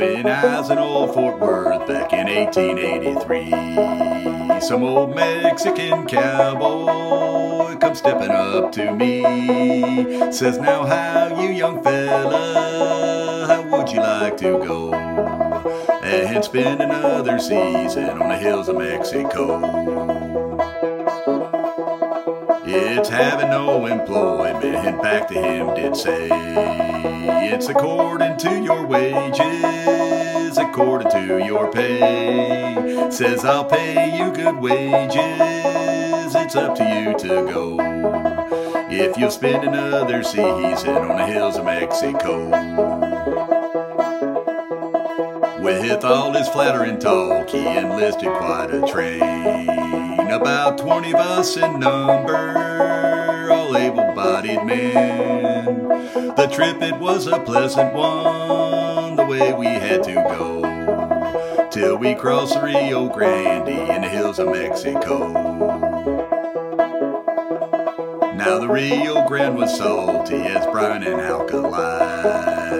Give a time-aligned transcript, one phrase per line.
[0.00, 3.50] When I in old Fort Worth back in 1883,
[4.62, 10.32] some old Mexican cowboy come stepping up to me.
[10.32, 17.38] Says, Now, how you young fella, how would you like to go and spend another
[17.38, 20.59] season on the hills of Mexico?
[22.72, 26.28] It's having no employment, back to him did say.
[27.52, 33.08] It's according to your wages, according to your pay.
[33.10, 35.16] Says I'll pay you good wages,
[36.36, 37.76] it's up to you to go.
[38.88, 43.09] If you'll spend another season on the hills of Mexico.
[45.70, 49.68] With all his flattering talk, he enlisted quite a train.
[50.28, 55.86] About 20 of us in number, all able bodied men.
[56.34, 61.68] The trip, it was a pleasant one, the way we had to go.
[61.70, 65.28] Till we crossed the Rio Grande in the hills of Mexico.
[68.34, 72.79] Now the Rio Grande was salty as brine and alkali.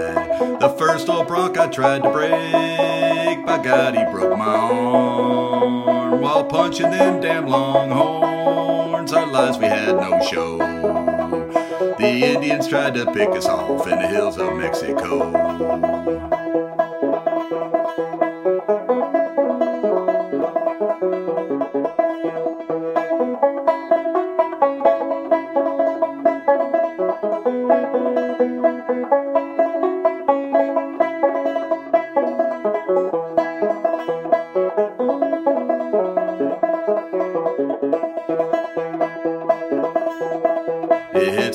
[1.09, 6.21] I tried to break, by God, he broke my arm.
[6.21, 10.59] While punching them damn longhorns, our lives we had no show.
[11.99, 15.31] The Indians tried to pick us off in the hills of Mexico.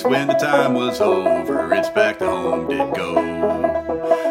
[0.06, 3.16] When the time was over, it's back to home did go.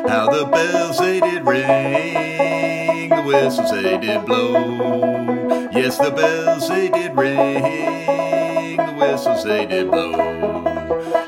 [0.09, 5.69] How the bells they did ring, the whistles they did blow.
[5.73, 10.13] Yes, the bells they did ring, the whistles they did blow.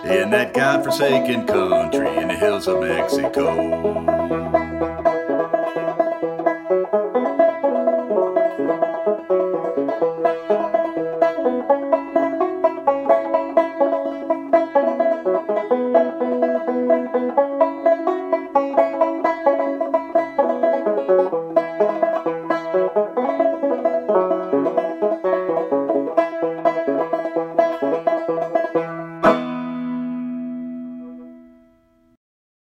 [0.05, 4.66] In that godforsaken country in the hills of Mexico.